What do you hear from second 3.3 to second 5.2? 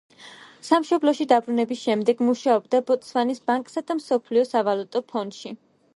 ბანკსა და მსოფლიო სავალუტო